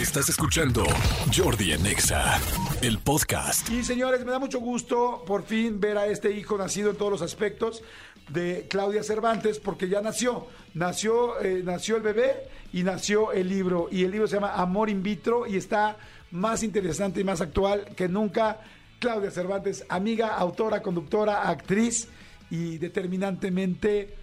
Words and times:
Estás 0.00 0.28
escuchando 0.28 0.84
Jordi 1.36 1.72
Anexa, 1.72 2.40
el 2.82 3.00
podcast. 3.00 3.68
Y 3.68 3.82
señores, 3.82 4.24
me 4.24 4.30
da 4.30 4.38
mucho 4.38 4.60
gusto 4.60 5.24
por 5.26 5.42
fin 5.42 5.80
ver 5.80 5.98
a 5.98 6.06
este 6.06 6.30
hijo 6.30 6.56
nacido 6.56 6.90
en 6.90 6.96
todos 6.96 7.10
los 7.10 7.20
aspectos 7.20 7.82
de 8.28 8.68
Claudia 8.70 9.02
Cervantes, 9.02 9.58
porque 9.58 9.88
ya 9.88 10.00
nació. 10.00 10.46
Nació, 10.74 11.40
eh, 11.40 11.62
nació 11.64 11.96
el 11.96 12.02
bebé 12.02 12.48
y 12.72 12.84
nació 12.84 13.32
el 13.32 13.48
libro. 13.48 13.88
Y 13.90 14.04
el 14.04 14.12
libro 14.12 14.28
se 14.28 14.36
llama 14.36 14.54
Amor 14.54 14.88
in 14.88 15.02
vitro 15.02 15.48
y 15.48 15.56
está 15.56 15.96
más 16.30 16.62
interesante 16.62 17.20
y 17.20 17.24
más 17.24 17.40
actual 17.40 17.88
que 17.96 18.08
nunca. 18.08 18.60
Claudia 19.00 19.32
Cervantes, 19.32 19.84
amiga, 19.88 20.28
autora, 20.36 20.80
conductora, 20.80 21.48
actriz 21.48 22.06
y 22.50 22.78
determinantemente 22.78 24.14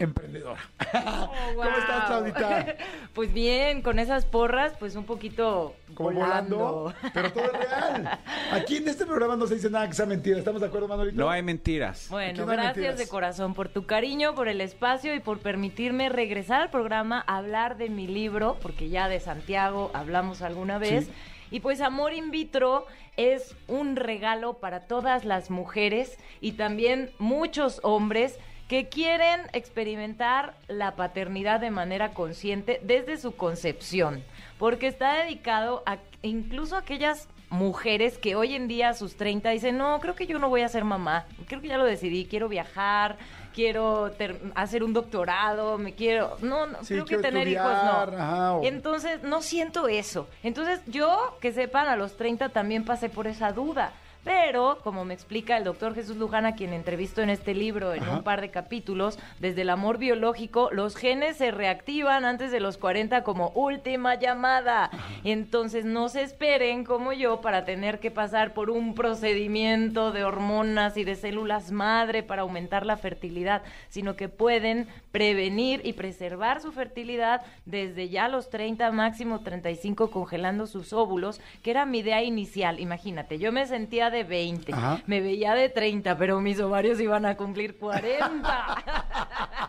emprendedora. 0.00 0.60
Oh, 0.92 1.32
¿Cómo 1.54 1.76
estás, 1.78 2.06
Claudita? 2.06 2.76
Pues 3.14 3.32
bien, 3.32 3.82
con 3.82 3.98
esas 3.98 4.24
porras, 4.24 4.72
pues 4.78 4.96
un 4.96 5.04
poquito 5.04 5.74
Como 5.94 6.10
volando. 6.10 6.92
Pero 7.14 7.32
todo 7.32 7.44
es 7.44 7.52
real. 7.52 8.18
Aquí 8.52 8.76
en 8.78 8.88
este 8.88 9.06
programa 9.06 9.36
no 9.36 9.46
se 9.46 9.54
dice 9.54 9.70
nada 9.70 9.86
que 9.88 9.94
sea 9.94 10.06
mentira. 10.06 10.38
¿Estamos 10.38 10.60
de 10.60 10.66
acuerdo, 10.66 10.88
Manolito? 10.88 11.16
No 11.16 11.30
hay 11.30 11.42
mentiras. 11.42 12.06
Bueno, 12.10 12.44
no 12.44 12.50
hay 12.50 12.56
gracias 12.56 12.76
mentiras. 12.76 12.98
de 12.98 13.08
corazón 13.08 13.54
por 13.54 13.68
tu 13.68 13.86
cariño, 13.86 14.34
por 14.34 14.48
el 14.48 14.60
espacio 14.60 15.14
y 15.14 15.20
por 15.20 15.38
permitirme 15.38 16.08
regresar 16.08 16.62
al 16.62 16.70
programa, 16.70 17.22
hablar 17.26 17.76
de 17.76 17.88
mi 17.88 18.06
libro, 18.06 18.56
porque 18.62 18.88
ya 18.88 19.08
de 19.08 19.20
Santiago 19.20 19.90
hablamos 19.94 20.42
alguna 20.42 20.78
vez. 20.78 21.06
Sí. 21.06 21.12
Y 21.52 21.60
pues 21.60 21.80
Amor 21.80 22.12
in 22.12 22.30
vitro 22.30 22.86
es 23.16 23.54
un 23.66 23.96
regalo 23.96 24.54
para 24.54 24.80
todas 24.80 25.24
las 25.24 25.50
mujeres 25.50 26.16
y 26.40 26.52
también 26.52 27.10
muchos 27.18 27.80
hombres 27.82 28.38
que 28.70 28.88
quieren 28.88 29.40
experimentar 29.52 30.54
la 30.68 30.94
paternidad 30.94 31.58
de 31.58 31.72
manera 31.72 32.10
consciente 32.10 32.78
desde 32.84 33.16
su 33.16 33.34
concepción, 33.34 34.22
porque 34.60 34.86
está 34.86 35.14
dedicado 35.24 35.82
a 35.86 35.96
incluso 36.22 36.76
a 36.76 36.78
aquellas 36.78 37.26
mujeres 37.48 38.16
que 38.16 38.36
hoy 38.36 38.54
en 38.54 38.68
día 38.68 38.90
a 38.90 38.94
sus 38.94 39.16
30 39.16 39.50
dicen, 39.50 39.76
no, 39.76 39.98
creo 39.98 40.14
que 40.14 40.28
yo 40.28 40.38
no 40.38 40.48
voy 40.48 40.60
a 40.60 40.68
ser 40.68 40.84
mamá, 40.84 41.26
creo 41.48 41.60
que 41.60 41.66
ya 41.66 41.78
lo 41.78 41.84
decidí, 41.84 42.26
quiero 42.26 42.48
viajar, 42.48 43.16
quiero 43.52 44.12
hacer 44.54 44.84
un 44.84 44.92
doctorado, 44.92 45.76
me 45.76 45.94
quiero, 45.94 46.36
no, 46.40 46.68
no 46.68 46.84
Sí, 46.84 46.94
creo 46.94 47.06
que 47.06 47.16
tener 47.18 47.48
estudiar, 47.48 47.72
hijos 47.72 48.12
no. 48.12 48.18
ajá, 48.22 48.52
o- 48.54 48.62
Entonces, 48.64 49.24
no 49.24 49.42
siento 49.42 49.88
eso. 49.88 50.28
Entonces, 50.44 50.80
yo, 50.86 51.36
que 51.40 51.50
sepan, 51.52 51.88
a 51.88 51.96
los 51.96 52.16
30 52.16 52.50
también 52.50 52.84
pasé 52.84 53.08
por 53.08 53.26
esa 53.26 53.50
duda. 53.50 53.90
Pero, 54.22 54.78
como 54.84 55.04
me 55.04 55.14
explica 55.14 55.56
el 55.56 55.64
doctor 55.64 55.94
Jesús 55.94 56.16
Lujana, 56.16 56.54
quien 56.54 56.74
entrevisto 56.74 57.22
en 57.22 57.30
este 57.30 57.54
libro 57.54 57.94
en 57.94 58.02
Ajá. 58.02 58.16
un 58.18 58.22
par 58.22 58.40
de 58.40 58.50
capítulos, 58.50 59.18
desde 59.38 59.62
el 59.62 59.70
amor 59.70 59.96
biológico, 59.96 60.68
los 60.72 60.94
genes 60.94 61.36
se 61.36 61.50
reactivan 61.50 62.26
antes 62.26 62.52
de 62.52 62.60
los 62.60 62.76
40 62.76 63.22
como 63.22 63.48
última 63.54 64.16
llamada. 64.16 64.90
Entonces, 65.24 65.86
no 65.86 66.08
se 66.10 66.22
esperen 66.22 66.84
como 66.84 67.12
yo 67.14 67.40
para 67.40 67.64
tener 67.64 67.98
que 67.98 68.10
pasar 68.10 68.52
por 68.52 68.68
un 68.68 68.94
procedimiento 68.94 70.12
de 70.12 70.24
hormonas 70.24 70.96
y 70.98 71.04
de 71.04 71.16
células 71.16 71.72
madre 71.72 72.22
para 72.22 72.42
aumentar 72.42 72.84
la 72.84 72.98
fertilidad, 72.98 73.62
sino 73.88 74.16
que 74.16 74.28
pueden 74.28 74.86
prevenir 75.12 75.80
y 75.84 75.94
preservar 75.94 76.60
su 76.60 76.72
fertilidad 76.72 77.42
desde 77.64 78.08
ya 78.08 78.28
los 78.28 78.50
30, 78.50 78.90
máximo 78.90 79.40
35, 79.40 80.10
congelando 80.10 80.66
sus 80.66 80.92
óvulos, 80.92 81.40
que 81.62 81.70
era 81.70 81.86
mi 81.86 82.00
idea 82.00 82.22
inicial. 82.22 82.80
Imagínate, 82.80 83.38
yo 83.38 83.50
me 83.50 83.66
sentía 83.66 84.09
de 84.10 84.24
20, 84.24 84.72
Ajá. 84.72 85.02
me 85.06 85.20
veía 85.20 85.54
de 85.54 85.68
30, 85.68 86.16
pero 86.18 86.40
mis 86.40 86.60
ovarios 86.60 87.00
iban 87.00 87.24
a 87.26 87.36
cumplir 87.36 87.76
40. 87.78 88.84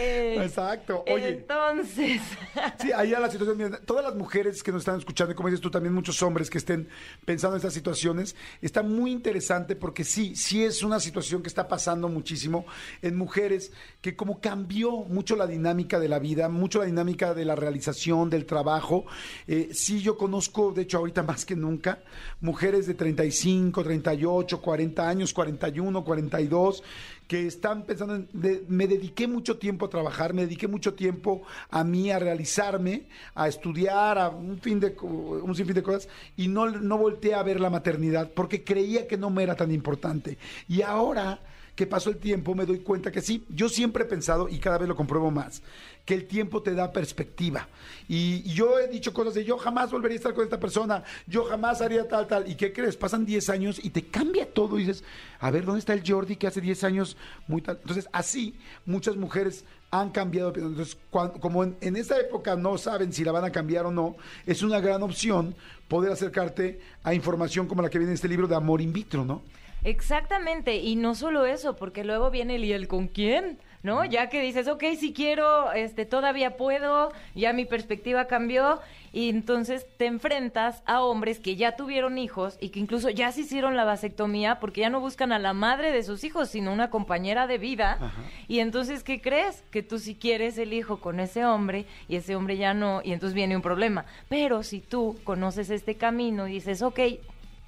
Eh, 0.00 0.38
Exacto. 0.42 1.04
Oye. 1.10 1.28
Entonces, 1.28 2.20
Sí, 2.78 2.92
ahí 2.92 3.12
a 3.14 3.18
la 3.20 3.28
situación. 3.30 3.56
mira, 3.56 3.80
todas 3.80 4.04
las 4.04 4.14
mujeres 4.14 4.62
que 4.62 4.70
nos 4.70 4.82
están 4.82 4.98
escuchando, 4.98 5.32
y 5.32 5.34
como 5.34 5.48
dices 5.48 5.60
tú, 5.60 5.70
también 5.70 5.92
muchos 5.92 6.22
hombres 6.22 6.50
que 6.50 6.58
estén 6.58 6.88
pensando 7.24 7.56
en 7.56 7.58
estas 7.58 7.74
situaciones, 7.74 8.36
está 8.62 8.82
muy 8.84 9.10
interesante 9.10 9.74
porque 9.74 10.04
sí, 10.04 10.36
sí 10.36 10.64
es 10.64 10.82
una 10.84 11.00
situación 11.00 11.42
que 11.42 11.48
está 11.48 11.66
pasando 11.66 12.08
muchísimo 12.08 12.64
en 13.02 13.16
mujeres 13.16 13.72
que 14.00 14.14
como 14.14 14.40
cambió 14.40 14.92
mucho 14.92 15.34
la 15.34 15.46
dinámica 15.48 15.98
de 15.98 16.08
la 16.08 16.20
vida, 16.20 16.48
mucho 16.48 16.78
la 16.78 16.84
dinámica 16.84 17.34
de 17.34 17.44
la 17.44 17.56
realización, 17.56 18.30
del 18.30 18.46
trabajo. 18.46 19.04
Eh, 19.48 19.70
sí, 19.72 20.00
yo 20.00 20.16
conozco, 20.16 20.72
de 20.72 20.82
hecho, 20.82 20.98
ahorita 20.98 21.22
más 21.24 21.44
que 21.44 21.56
nunca, 21.56 21.98
mujeres 22.40 22.86
de 22.86 22.94
35, 22.94 23.47
38, 23.72 24.60
40 24.60 25.08
años, 25.08 25.32
41, 25.32 26.04
42 26.04 26.82
que 27.26 27.46
están 27.46 27.82
pensando 27.84 28.14
en, 28.14 28.28
me 28.68 28.86
dediqué 28.86 29.28
mucho 29.28 29.58
tiempo 29.58 29.86
a 29.86 29.90
trabajar, 29.90 30.32
me 30.32 30.42
dediqué 30.42 30.66
mucho 30.66 30.94
tiempo 30.94 31.42
a 31.68 31.84
mí, 31.84 32.10
a 32.10 32.18
realizarme, 32.18 33.06
a 33.34 33.48
estudiar, 33.48 34.18
a 34.18 34.30
un 34.30 34.58
fin 34.58 34.80
de 34.80 34.96
un 34.98 35.54
sinfín 35.54 35.74
de 35.74 35.82
cosas, 35.82 36.08
y 36.36 36.48
no, 36.48 36.70
no 36.70 36.96
volteé 36.96 37.34
a 37.34 37.42
ver 37.42 37.60
la 37.60 37.68
maternidad 37.68 38.30
porque 38.34 38.64
creía 38.64 39.06
que 39.06 39.18
no 39.18 39.28
me 39.28 39.42
era 39.42 39.54
tan 39.54 39.70
importante. 39.70 40.38
Y 40.68 40.80
ahora 40.80 41.40
que 41.78 41.86
pasó 41.86 42.10
el 42.10 42.16
tiempo 42.16 42.56
me 42.56 42.66
doy 42.66 42.80
cuenta 42.80 43.12
que 43.12 43.20
sí, 43.20 43.44
yo 43.48 43.68
siempre 43.68 44.02
he 44.02 44.06
pensado, 44.06 44.48
y 44.48 44.58
cada 44.58 44.78
vez 44.78 44.88
lo 44.88 44.96
compruebo 44.96 45.30
más, 45.30 45.62
que 46.04 46.12
el 46.12 46.26
tiempo 46.26 46.60
te 46.60 46.74
da 46.74 46.90
perspectiva. 46.92 47.68
Y, 48.08 48.42
yo 48.52 48.80
he 48.80 48.88
dicho 48.88 49.12
cosas 49.12 49.34
de 49.34 49.44
yo 49.44 49.56
jamás 49.58 49.92
volvería 49.92 50.16
a 50.16 50.18
estar 50.18 50.34
con 50.34 50.42
esta 50.42 50.58
persona, 50.58 51.04
yo 51.28 51.44
jamás 51.44 51.80
haría 51.80 52.08
tal, 52.08 52.26
tal. 52.26 52.50
¿Y 52.50 52.56
qué 52.56 52.72
crees? 52.72 52.96
Pasan 52.96 53.24
10 53.24 53.48
años 53.50 53.80
y 53.80 53.90
te 53.90 54.02
cambia 54.02 54.52
todo 54.52 54.76
y 54.76 54.86
dices, 54.86 55.04
a 55.38 55.52
ver, 55.52 55.64
¿dónde 55.64 55.78
está 55.78 55.92
el 55.92 56.02
Jordi 56.04 56.34
que 56.34 56.48
hace 56.48 56.60
10 56.60 56.82
años 56.82 57.16
muy 57.46 57.62
tal? 57.62 57.78
Entonces, 57.80 58.08
así 58.10 58.56
muchas 58.84 59.14
mujeres 59.14 59.64
han 59.92 60.10
cambiado. 60.10 60.48
Entonces, 60.56 60.98
como 61.12 61.62
en, 61.62 61.76
en 61.80 61.94
esta 61.94 62.18
época 62.18 62.56
no 62.56 62.76
saben 62.76 63.12
si 63.12 63.22
la 63.22 63.30
van 63.30 63.44
a 63.44 63.52
cambiar 63.52 63.86
o 63.86 63.92
no, 63.92 64.16
es 64.46 64.64
una 64.64 64.80
gran 64.80 65.00
opción 65.04 65.54
poder 65.86 66.10
acercarte 66.10 66.80
a 67.04 67.14
información 67.14 67.68
como 67.68 67.82
la 67.82 67.88
que 67.88 67.98
viene 67.98 68.10
en 68.10 68.16
este 68.16 68.26
libro 68.26 68.48
de 68.48 68.56
Amor 68.56 68.80
in 68.80 68.92
vitro, 68.92 69.24
¿no? 69.24 69.42
Exactamente, 69.84 70.76
y 70.76 70.96
no 70.96 71.14
solo 71.14 71.46
eso, 71.46 71.76
porque 71.76 72.04
luego 72.04 72.30
viene 72.30 72.56
el 72.56 72.64
y 72.64 72.72
el 72.72 72.88
con 72.88 73.06
quién, 73.08 73.58
¿no? 73.82 74.04
Ya 74.04 74.28
que 74.28 74.42
dices, 74.42 74.66
ok, 74.66 74.82
si 74.98 75.12
quiero, 75.12 75.72
este, 75.72 76.04
todavía 76.04 76.56
puedo, 76.56 77.12
ya 77.34 77.52
mi 77.52 77.64
perspectiva 77.64 78.26
cambió, 78.26 78.80
y 79.12 79.30
entonces 79.30 79.86
te 79.96 80.06
enfrentas 80.06 80.82
a 80.84 81.02
hombres 81.02 81.38
que 81.38 81.56
ya 81.56 81.76
tuvieron 81.76 82.18
hijos 82.18 82.58
y 82.60 82.68
que 82.70 82.80
incluso 82.80 83.08
ya 83.08 83.32
se 83.32 83.42
hicieron 83.42 83.76
la 83.76 83.84
vasectomía 83.84 84.60
porque 84.60 84.82
ya 84.82 84.90
no 84.90 85.00
buscan 85.00 85.32
a 85.32 85.38
la 85.38 85.54
madre 85.54 85.92
de 85.92 86.02
sus 86.02 86.24
hijos, 86.24 86.50
sino 86.50 86.72
una 86.72 86.90
compañera 86.90 87.46
de 87.46 87.58
vida. 87.58 88.12
Y 88.48 88.58
entonces, 88.58 89.02
¿qué 89.02 89.20
crees? 89.20 89.62
Que 89.70 89.82
tú 89.82 89.98
si 89.98 90.14
quieres 90.14 90.58
el 90.58 90.72
hijo 90.72 91.00
con 91.00 91.20
ese 91.20 91.44
hombre 91.44 91.86
y 92.06 92.16
ese 92.16 92.36
hombre 92.36 92.56
ya 92.56 92.74
no, 92.74 93.00
y 93.02 93.12
entonces 93.12 93.34
viene 93.34 93.56
un 93.56 93.62
problema. 93.62 94.04
Pero 94.28 94.62
si 94.62 94.80
tú 94.80 95.18
conoces 95.24 95.70
este 95.70 95.94
camino 95.94 96.46
y 96.46 96.52
dices, 96.52 96.82
ok, 96.82 97.00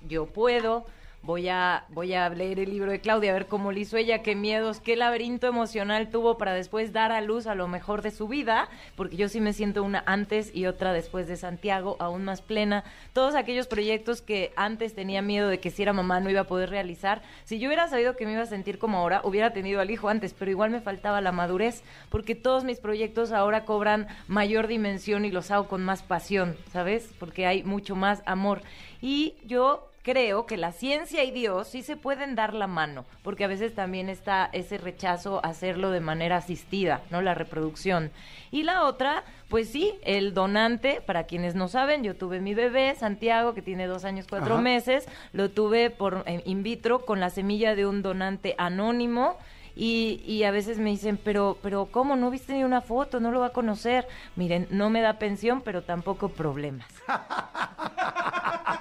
yo 0.06 0.26
puedo, 0.26 0.86
voy 1.22 1.48
a, 1.48 1.84
voy 1.90 2.14
a 2.14 2.28
leer 2.30 2.60
el 2.60 2.70
libro 2.70 2.90
de 2.90 3.00
Claudia, 3.00 3.30
a 3.30 3.34
ver 3.34 3.46
cómo 3.46 3.72
lo 3.72 3.78
hizo 3.78 3.96
ella, 3.96 4.22
qué 4.22 4.34
miedos, 4.34 4.80
qué 4.80 4.96
laberinto 4.96 5.46
emocional 5.46 6.10
tuvo 6.10 6.38
para 6.38 6.54
después 6.54 6.92
dar 6.92 7.12
a 7.12 7.20
luz 7.20 7.46
a 7.46 7.54
lo 7.54 7.68
mejor 7.68 8.02
de 8.02 8.10
su 8.10 8.26
vida, 8.26 8.68
porque 8.96 9.16
yo 9.16 9.28
sí 9.28 9.40
me 9.40 9.52
siento 9.52 9.82
una 9.82 10.02
antes 10.06 10.54
y 10.54 10.66
otra 10.66 10.92
después 10.92 11.28
de 11.28 11.36
Santiago, 11.36 11.96
aún 11.98 12.24
más 12.24 12.40
plena. 12.40 12.84
Todos 13.12 13.34
aquellos 13.34 13.66
proyectos 13.66 14.22
que 14.22 14.52
antes 14.56 14.94
tenía 14.94 15.20
miedo 15.20 15.48
de 15.48 15.60
que 15.60 15.70
si 15.70 15.82
era 15.82 15.92
mamá 15.92 16.20
no 16.20 16.30
iba 16.30 16.40
a 16.40 16.46
poder 16.46 16.70
realizar, 16.70 17.22
si 17.44 17.58
yo 17.58 17.68
hubiera 17.68 17.88
sabido 17.88 18.16
que 18.16 18.24
me 18.24 18.32
iba 18.32 18.42
a 18.42 18.46
sentir 18.46 18.78
como 18.78 18.98
ahora, 18.98 19.20
hubiera 19.24 19.52
tenido 19.52 19.80
al 19.80 19.90
hijo 19.90 20.08
antes, 20.08 20.34
pero 20.34 20.50
igual 20.50 20.70
me 20.70 20.80
faltaba 20.80 21.20
la 21.20 21.32
madurez, 21.32 21.82
porque 22.08 22.34
todos 22.34 22.64
mis 22.64 22.80
proyectos 22.80 23.32
ahora 23.32 23.64
cobran 23.64 24.08
mayor 24.26 24.68
dimensión 24.68 25.24
y 25.24 25.30
los 25.30 25.50
hago 25.50 25.68
con 25.68 25.84
más 25.84 26.02
pasión, 26.02 26.56
¿sabes? 26.72 27.10
Porque 27.18 27.46
hay 27.46 27.62
mucho 27.62 27.94
más 27.94 28.22
amor. 28.24 28.62
Y 29.02 29.34
yo 29.44 29.89
creo 30.10 30.44
que 30.44 30.56
la 30.56 30.72
ciencia 30.72 31.22
y 31.22 31.30
Dios 31.30 31.68
sí 31.68 31.84
se 31.84 31.96
pueden 31.96 32.34
dar 32.34 32.52
la 32.52 32.66
mano, 32.66 33.04
porque 33.22 33.44
a 33.44 33.46
veces 33.46 33.76
también 33.76 34.08
está 34.08 34.50
ese 34.52 34.76
rechazo 34.76 35.40
a 35.44 35.50
hacerlo 35.50 35.92
de 35.92 36.00
manera 36.00 36.38
asistida, 36.38 37.02
¿no? 37.10 37.22
La 37.22 37.34
reproducción. 37.34 38.10
Y 38.50 38.64
la 38.64 38.82
otra, 38.82 39.22
pues 39.48 39.68
sí, 39.68 39.94
el 40.02 40.34
donante, 40.34 41.00
para 41.00 41.24
quienes 41.24 41.54
no 41.54 41.68
saben, 41.68 42.02
yo 42.02 42.16
tuve 42.16 42.40
mi 42.40 42.54
bebé, 42.54 42.96
Santiago, 42.96 43.54
que 43.54 43.62
tiene 43.62 43.86
dos 43.86 44.04
años, 44.04 44.26
cuatro 44.28 44.54
Ajá. 44.54 44.62
meses, 44.62 45.06
lo 45.32 45.48
tuve 45.48 45.90
por 45.90 46.24
eh, 46.26 46.42
in 46.44 46.64
vitro 46.64 47.06
con 47.06 47.20
la 47.20 47.30
semilla 47.30 47.76
de 47.76 47.86
un 47.86 48.02
donante 48.02 48.56
anónimo. 48.58 49.36
Y, 49.76 50.20
y 50.26 50.42
a 50.42 50.50
veces 50.50 50.78
me 50.78 50.90
dicen, 50.90 51.16
pero, 51.22 51.56
pero 51.62 51.86
¿cómo? 51.86 52.16
No 52.16 52.30
viste 52.30 52.52
ni 52.52 52.64
una 52.64 52.80
foto, 52.80 53.20
no 53.20 53.30
lo 53.30 53.38
va 53.38 53.46
a 53.46 53.52
conocer. 53.52 54.08
Miren, 54.34 54.66
no 54.70 54.90
me 54.90 55.00
da 55.00 55.20
pensión, 55.20 55.62
pero 55.62 55.82
tampoco 55.82 56.30
problemas. 56.30 56.88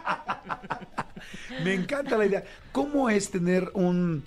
Me 1.64 1.74
encanta 1.74 2.18
la 2.18 2.26
idea. 2.26 2.44
¿Cómo 2.72 3.10
es 3.10 3.30
tener 3.32 3.72
un, 3.74 4.24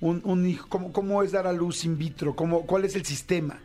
un, 0.00 0.20
un 0.24 0.46
hijo? 0.46 0.68
¿Cómo, 0.68 0.92
¿Cómo 0.92 1.22
es 1.22 1.32
dar 1.32 1.46
a 1.46 1.52
luz 1.52 1.84
in 1.84 1.96
vitro? 1.98 2.34
¿Cómo, 2.34 2.66
¿Cuál 2.66 2.84
es 2.84 2.94
el 2.96 3.04
sistema? 3.04 3.58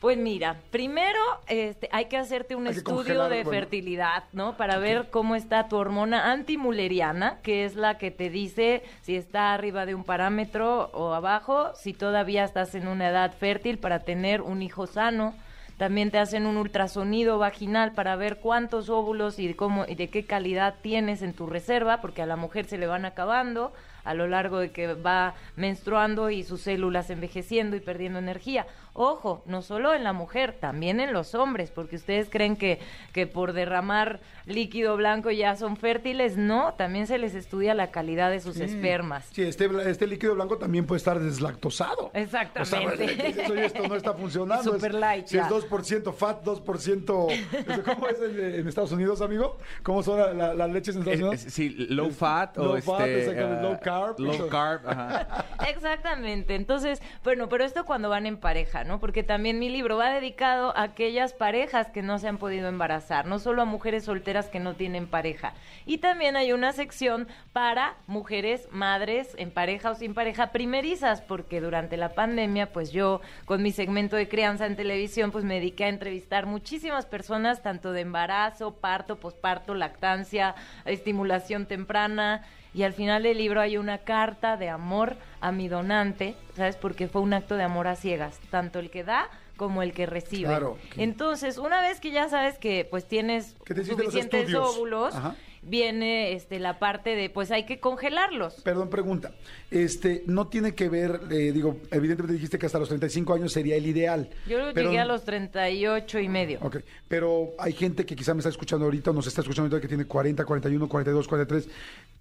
Pues 0.00 0.18
mira, 0.18 0.60
primero 0.70 1.18
este, 1.46 1.88
hay 1.90 2.06
que 2.06 2.18
hacerte 2.18 2.54
un 2.54 2.66
Hay 2.66 2.74
estudio 2.74 3.22
de 3.24 3.42
bueno. 3.42 3.50
fertilidad, 3.50 4.24
¿no? 4.34 4.54
Para 4.58 4.76
ver 4.76 5.08
cómo 5.10 5.34
está 5.34 5.66
tu 5.68 5.76
hormona 5.76 6.30
antimuleriana, 6.30 7.38
que 7.42 7.64
es 7.64 7.74
la 7.74 7.96
que 7.96 8.10
te 8.10 8.28
dice 8.28 8.82
si 9.00 9.16
está 9.16 9.54
arriba 9.54 9.86
de 9.86 9.94
un 9.94 10.04
parámetro 10.04 10.90
o 10.92 11.14
abajo, 11.14 11.72
si 11.74 11.94
todavía 11.94 12.44
estás 12.44 12.74
en 12.74 12.86
una 12.86 13.08
edad 13.08 13.32
fértil 13.34 13.78
para 13.78 14.00
tener 14.00 14.42
un 14.42 14.60
hijo 14.60 14.86
sano. 14.86 15.34
También 15.76 16.10
te 16.10 16.18
hacen 16.18 16.46
un 16.46 16.56
ultrasonido 16.56 17.38
vaginal 17.38 17.92
para 17.92 18.16
ver 18.16 18.38
cuántos 18.38 18.88
óvulos 18.88 19.38
y 19.38 19.48
de 19.48 19.56
cómo 19.56 19.84
y 19.88 19.94
de 19.96 20.08
qué 20.08 20.24
calidad 20.24 20.76
tienes 20.82 21.22
en 21.22 21.32
tu 21.34 21.46
reserva, 21.46 22.00
porque 22.00 22.22
a 22.22 22.26
la 22.26 22.36
mujer 22.36 22.66
se 22.66 22.78
le 22.78 22.86
van 22.86 23.04
acabando 23.04 23.72
a 24.04 24.14
lo 24.14 24.28
largo 24.28 24.58
de 24.58 24.70
que 24.70 24.94
va 24.94 25.34
menstruando 25.56 26.30
y 26.30 26.44
sus 26.44 26.60
células 26.60 27.10
envejeciendo 27.10 27.74
y 27.74 27.80
perdiendo 27.80 28.18
energía. 28.18 28.66
Ojo, 28.96 29.42
no 29.46 29.60
solo 29.62 29.92
en 29.92 30.04
la 30.04 30.12
mujer, 30.12 30.56
también 30.60 31.00
en 31.00 31.12
los 31.12 31.34
hombres, 31.34 31.72
porque 31.72 31.96
ustedes 31.96 32.28
creen 32.30 32.56
que, 32.56 32.78
que 33.12 33.26
por 33.26 33.52
derramar 33.52 34.20
líquido 34.46 34.96
blanco 34.96 35.32
ya 35.32 35.56
son 35.56 35.76
fértiles. 35.76 36.36
No, 36.36 36.74
también 36.74 37.08
se 37.08 37.18
les 37.18 37.34
estudia 37.34 37.74
la 37.74 37.90
calidad 37.90 38.30
de 38.30 38.38
sus 38.38 38.58
espermas. 38.60 39.26
Sí, 39.32 39.42
este, 39.42 39.68
este 39.90 40.06
líquido 40.06 40.36
blanco 40.36 40.58
también 40.58 40.86
puede 40.86 40.98
estar 40.98 41.18
deslactosado. 41.18 42.12
Exactamente. 42.14 43.04
O 43.04 43.52
sea, 43.52 43.64
esto 43.64 43.88
no 43.88 43.96
está 43.96 44.14
funcionando. 44.14 44.62
Super 44.74 44.92
Es- 44.92 45.00
light, 45.00 45.26
Si 45.26 45.38
es 45.38 45.44
ya. 45.44 45.50
2% 45.50 46.12
fat, 46.14 46.44
2%... 46.44 47.30
este, 47.32 47.82
¿Cómo 47.94 48.06
es 48.08 48.20
en, 48.20 48.40
en 48.60 48.68
Estados 48.68 48.92
Unidos, 48.92 49.20
amigo? 49.20 49.58
¿Cómo 49.82 50.04
son 50.04 50.20
la- 50.20 50.32
la- 50.32 50.54
las 50.54 50.70
leches 50.70 50.94
en 50.94 51.00
Estados 51.02 51.18
Es- 51.18 51.22
Unidos? 51.24 51.46
es- 51.46 51.52
sí, 51.52 51.70
low 51.90 52.10
fat 52.10 52.56
Low 52.58 52.76
o 52.76 52.80
fat, 52.80 53.00
este, 53.08 53.18
exactamente, 53.18 53.58
ah, 53.58 53.62
low 53.62 53.80
carb. 53.82 54.18
Low 54.20 54.48
carb, 54.48 54.88
ajá. 54.88 55.44
Exactamente. 55.68 56.54
Entonces, 56.54 57.02
bueno, 57.22 57.48
pero 57.48 57.64
esto 57.64 57.84
cuando 57.84 58.08
van 58.08 58.26
en 58.26 58.36
pareja, 58.36 58.84
¿no? 58.84 59.00
Porque 59.00 59.22
también 59.22 59.58
mi 59.58 59.68
libro 59.68 59.96
va 59.96 60.10
dedicado 60.10 60.76
a 60.76 60.82
aquellas 60.82 61.32
parejas 61.32 61.88
que 61.88 62.02
no 62.02 62.18
se 62.18 62.28
han 62.28 62.38
podido 62.38 62.68
embarazar, 62.68 63.26
no 63.26 63.38
solo 63.38 63.62
a 63.62 63.64
mujeres 63.64 64.04
solteras 64.04 64.48
que 64.48 64.60
no 64.60 64.74
tienen 64.74 65.06
pareja. 65.06 65.54
Y 65.86 65.98
también 65.98 66.36
hay 66.36 66.52
una 66.52 66.72
sección 66.72 67.28
para 67.52 67.96
mujeres, 68.06 68.68
madres, 68.70 69.34
en 69.38 69.50
pareja 69.50 69.90
o 69.90 69.94
sin 69.94 70.14
pareja, 70.14 70.52
primerizas, 70.52 71.20
porque 71.20 71.60
durante 71.60 71.96
la 71.96 72.10
pandemia, 72.10 72.72
pues 72.72 72.92
yo, 72.92 73.20
con 73.44 73.62
mi 73.62 73.72
segmento 73.72 74.16
de 74.16 74.28
crianza 74.28 74.66
en 74.66 74.76
televisión, 74.76 75.30
pues 75.30 75.44
me 75.44 75.54
dediqué 75.54 75.84
a 75.84 75.88
entrevistar 75.88 76.46
muchísimas 76.46 77.06
personas, 77.06 77.62
tanto 77.62 77.92
de 77.92 78.02
embarazo, 78.02 78.74
parto, 78.74 79.16
posparto, 79.16 79.74
lactancia, 79.74 80.54
estimulación 80.84 81.66
temprana. 81.66 82.42
Y 82.74 82.82
al 82.82 82.92
final 82.92 83.22
del 83.22 83.38
libro 83.38 83.60
hay 83.60 83.76
una 83.76 83.98
carta 83.98 84.56
de 84.56 84.68
amor 84.68 85.16
a 85.40 85.52
mi 85.52 85.68
donante, 85.68 86.34
¿sabes? 86.56 86.76
Porque 86.76 87.06
fue 87.08 87.22
un 87.22 87.32
acto 87.32 87.56
de 87.56 87.62
amor 87.62 87.86
a 87.86 87.96
ciegas, 87.96 88.40
tanto 88.50 88.80
el 88.80 88.90
que 88.90 89.04
da 89.04 89.30
como 89.56 89.82
el 89.82 89.92
que 89.92 90.06
recibe. 90.06 90.48
Claro. 90.48 90.76
Entonces, 90.96 91.58
una 91.58 91.80
vez 91.80 92.00
que 92.00 92.10
ya 92.10 92.28
sabes 92.28 92.58
que 92.58 92.86
pues 92.90 93.06
tienes 93.06 93.54
suficientes 93.64 94.52
óvulos, 94.54 95.14
Ajá. 95.14 95.36
Viene 95.66 96.32
este 96.32 96.58
la 96.58 96.78
parte 96.78 97.16
de 97.16 97.30
pues 97.30 97.50
hay 97.50 97.64
que 97.66 97.80
congelarlos. 97.80 98.54
Perdón, 98.62 98.90
pregunta. 98.90 99.32
Este, 99.70 100.22
no 100.26 100.48
tiene 100.48 100.74
que 100.74 100.88
ver, 100.88 101.20
eh, 101.30 101.52
digo, 101.52 101.78
evidentemente 101.90 102.34
dijiste 102.34 102.58
que 102.58 102.66
hasta 102.66 102.78
los 102.78 102.88
35 102.88 103.34
años 103.34 103.52
sería 103.52 103.76
el 103.76 103.86
ideal. 103.86 104.30
Yo 104.46 104.58
pero- 104.72 104.88
llegué 104.90 105.00
a 105.00 105.04
los 105.04 105.24
38 105.24 106.18
y 106.20 106.28
medio. 106.28 106.58
Ok, 106.62 106.78
pero 107.08 107.50
hay 107.58 107.72
gente 107.72 108.04
que 108.06 108.14
quizá 108.14 108.34
me 108.34 108.40
está 108.40 108.50
escuchando 108.50 108.84
ahorita 108.84 109.10
o 109.10 109.14
nos 109.14 109.26
está 109.26 109.40
escuchando 109.40 109.66
ahorita 109.66 109.80
que 109.80 109.88
tiene 109.88 110.04
40, 110.06 110.44
41, 110.44 110.88
42, 110.88 111.28
43. 111.28 111.68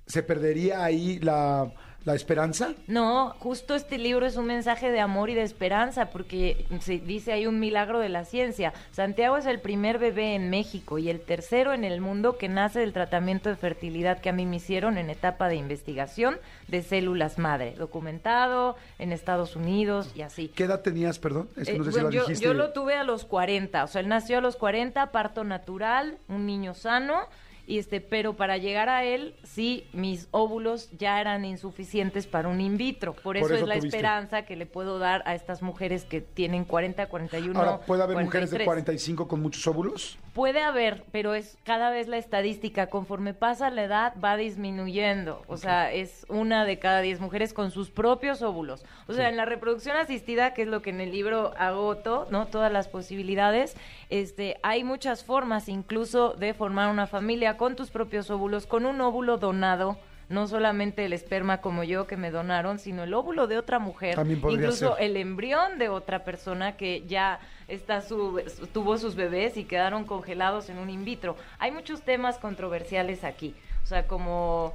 ¿Se 0.05 0.23
perdería 0.23 0.83
ahí 0.83 1.19
la, 1.19 1.71
la 2.05 2.15
esperanza? 2.15 2.73
No, 2.87 3.33
justo 3.39 3.75
este 3.75 3.97
libro 3.97 4.25
es 4.25 4.35
un 4.35 4.45
mensaje 4.45 4.91
de 4.91 4.99
amor 4.99 5.29
y 5.29 5.33
de 5.33 5.43
esperanza, 5.43 6.09
porque 6.09 6.65
se 6.81 6.99
dice 6.99 7.31
hay 7.31 7.47
un 7.47 7.59
milagro 7.59 7.99
de 7.99 8.09
la 8.09 8.25
ciencia. 8.25 8.73
Santiago 8.91 9.37
es 9.37 9.45
el 9.45 9.59
primer 9.59 9.99
bebé 9.99 10.35
en 10.35 10.49
México 10.49 10.97
y 10.97 11.09
el 11.09 11.21
tercero 11.21 11.73
en 11.73 11.83
el 11.83 12.01
mundo 12.01 12.37
que 12.37 12.49
nace 12.49 12.79
del 12.79 12.93
tratamiento 12.93 13.49
de 13.49 13.55
fertilidad 13.55 14.19
que 14.19 14.29
a 14.29 14.33
mí 14.33 14.45
me 14.45 14.57
hicieron 14.57 14.97
en 14.97 15.09
etapa 15.09 15.47
de 15.47 15.55
investigación 15.55 16.37
de 16.67 16.81
células 16.83 17.37
madre, 17.37 17.75
documentado 17.77 18.75
en 18.99 19.11
Estados 19.11 19.55
Unidos 19.55 20.11
y 20.15 20.21
así. 20.21 20.49
¿Qué 20.49 20.65
edad 20.65 20.81
tenías, 20.81 21.19
perdón? 21.19 21.49
Es 21.55 21.67
que 21.67 21.75
Eh, 21.75 21.83
sé 21.83 21.89
bueno, 21.91 22.11
si 22.11 22.17
lo 22.17 22.27
yo, 22.27 22.33
yo 22.33 22.53
lo 22.53 22.71
tuve 22.73 22.95
a 22.95 23.03
los 23.03 23.25
40, 23.25 23.83
o 23.83 23.87
sea, 23.87 24.01
él 24.01 24.07
nació 24.07 24.39
a 24.39 24.41
los 24.41 24.55
40, 24.55 25.11
parto 25.11 25.43
natural, 25.43 26.17
un 26.27 26.45
niño 26.45 26.73
sano, 26.73 27.27
y 27.65 27.79
este, 27.79 28.01
pero 28.01 28.33
para 28.33 28.57
llegar 28.57 28.89
a 28.89 29.05
él, 29.05 29.35
sí, 29.43 29.87
mis 29.93 30.27
óvulos 30.31 30.89
ya 30.97 31.21
eran 31.21 31.45
insuficientes 31.45 32.27
para 32.27 32.49
un 32.49 32.59
in 32.59 32.77
vitro. 32.77 33.13
Por 33.13 33.37
eso, 33.37 33.45
Por 33.47 33.55
eso 33.55 33.63
es 33.63 33.69
la 33.69 33.75
tuviste. 33.75 33.95
esperanza 33.97 34.43
que 34.43 34.55
le 34.55 34.65
puedo 34.65 34.99
dar 34.99 35.23
a 35.25 35.33
estas 35.33 35.61
mujeres 35.61 36.03
que 36.03 36.21
tienen 36.21 36.65
40, 36.65 37.05
41. 37.07 37.57
Ahora, 37.57 37.79
¿puede 37.79 38.03
haber 38.03 38.17
mujeres 38.17 38.51
de 38.51 38.63
43? 38.63 38.65
45 38.65 39.27
con 39.27 39.41
muchos 39.41 39.65
óvulos? 39.67 40.17
Puede 40.33 40.61
haber, 40.61 41.03
pero 41.11 41.35
es 41.35 41.57
cada 41.63 41.91
vez 41.91 42.07
la 42.07 42.17
estadística, 42.17 42.87
conforme 42.87 43.33
pasa 43.33 43.69
la 43.69 43.83
edad, 43.83 44.13
va 44.21 44.35
disminuyendo. 44.35 45.43
O 45.47 45.57
sea, 45.57 45.91
es 45.93 46.25
una 46.27 46.65
de 46.65 46.79
cada 46.79 47.01
diez 47.01 47.19
mujeres 47.19 47.53
con 47.53 47.71
sus 47.71 47.91
propios 47.91 48.41
óvulos. 48.41 48.83
O 49.07 49.13
sea, 49.13 49.29
en 49.29 49.37
la 49.37 49.45
reproducción 49.45 49.95
asistida, 49.95 50.53
que 50.53 50.63
es 50.63 50.67
lo 50.67 50.81
que 50.81 50.89
en 50.89 51.01
el 51.01 51.11
libro 51.11 51.53
agoto, 51.57 52.27
¿no? 52.31 52.47
Todas 52.47 52.71
las 52.71 52.87
posibilidades, 52.87 53.75
este, 54.21 54.57
hay 54.61 54.83
muchas 54.83 55.23
formas, 55.23 55.69
incluso 55.69 56.33
de 56.33 56.53
formar 56.53 56.89
una 56.91 57.07
familia 57.07 57.57
con 57.57 57.75
tus 57.75 57.89
propios 57.89 58.29
óvulos, 58.29 58.67
con 58.67 58.85
un 58.85 59.01
óvulo 59.01 59.37
donado. 59.37 59.97
No 60.29 60.47
solamente 60.47 61.03
el 61.05 61.13
esperma 61.13 61.59
como 61.61 61.83
yo 61.83 62.07
que 62.07 62.15
me 62.15 62.31
donaron, 62.31 62.79
sino 62.79 63.03
el 63.03 63.13
óvulo 63.13 63.45
de 63.45 63.57
otra 63.57 63.77
mujer. 63.79 64.15
También 64.15 64.39
podría 64.39 64.59
incluso 64.67 64.95
ser. 64.95 65.03
el 65.05 65.17
embrión 65.17 65.77
de 65.79 65.89
otra 65.89 66.23
persona 66.23 66.77
que 66.77 67.03
ya 67.07 67.39
está 67.67 68.01
su- 68.01 68.41
tuvo 68.71 68.97
sus 68.97 69.15
bebés 69.15 69.57
y 69.57 69.65
quedaron 69.65 70.05
congelados 70.05 70.69
en 70.69 70.77
un 70.79 70.89
in 70.89 71.03
vitro. 71.05 71.35
Hay 71.59 71.71
muchos 71.71 72.03
temas 72.03 72.37
controversiales 72.37 73.23
aquí, 73.23 73.53
o 73.83 73.85
sea, 73.85 74.07
como 74.07 74.73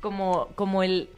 como 0.00 0.48
como 0.54 0.82
el 0.82 1.08